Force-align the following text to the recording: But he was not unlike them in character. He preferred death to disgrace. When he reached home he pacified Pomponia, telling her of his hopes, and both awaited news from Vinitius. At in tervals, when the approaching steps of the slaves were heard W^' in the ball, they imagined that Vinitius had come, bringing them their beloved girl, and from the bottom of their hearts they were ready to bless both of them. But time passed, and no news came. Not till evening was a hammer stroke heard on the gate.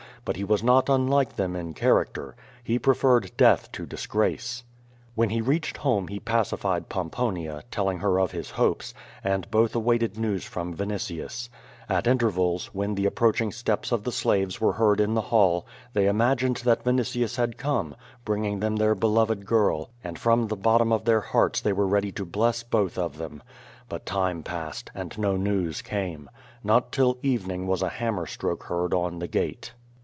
But 0.23 0.35
he 0.35 0.43
was 0.43 0.61
not 0.61 0.87
unlike 0.87 1.35
them 1.35 1.55
in 1.55 1.73
character. 1.73 2.35
He 2.63 2.77
preferred 2.77 3.31
death 3.37 3.71
to 3.71 3.87
disgrace. 3.87 4.63
When 5.15 5.31
he 5.31 5.41
reached 5.41 5.77
home 5.77 6.09
he 6.09 6.19
pacified 6.19 6.89
Pomponia, 6.89 7.63
telling 7.71 7.97
her 8.01 8.19
of 8.19 8.29
his 8.31 8.51
hopes, 8.51 8.93
and 9.23 9.49
both 9.49 9.75
awaited 9.75 10.19
news 10.19 10.45
from 10.45 10.75
Vinitius. 10.75 11.49
At 11.89 12.05
in 12.05 12.19
tervals, 12.19 12.65
when 12.67 12.93
the 12.93 13.07
approaching 13.07 13.51
steps 13.51 13.91
of 13.91 14.03
the 14.03 14.11
slaves 14.11 14.61
were 14.61 14.73
heard 14.73 14.99
W^' 14.99 15.05
in 15.05 15.15
the 15.15 15.21
ball, 15.23 15.65
they 15.93 16.05
imagined 16.05 16.57
that 16.57 16.83
Vinitius 16.83 17.37
had 17.37 17.57
come, 17.57 17.95
bringing 18.23 18.59
them 18.59 18.75
their 18.75 18.93
beloved 18.93 19.43
girl, 19.47 19.89
and 20.03 20.19
from 20.19 20.47
the 20.47 20.55
bottom 20.55 20.93
of 20.93 21.03
their 21.05 21.21
hearts 21.21 21.61
they 21.61 21.73
were 21.73 21.87
ready 21.87 22.11
to 22.11 22.25
bless 22.25 22.61
both 22.61 22.95
of 22.95 23.17
them. 23.17 23.41
But 23.89 24.05
time 24.05 24.43
passed, 24.43 24.91
and 24.93 25.17
no 25.17 25.35
news 25.35 25.81
came. 25.81 26.29
Not 26.63 26.91
till 26.91 27.17
evening 27.23 27.65
was 27.65 27.81
a 27.81 27.89
hammer 27.89 28.27
stroke 28.27 28.65
heard 28.65 28.93
on 28.93 29.17
the 29.17 29.27
gate. 29.27 29.73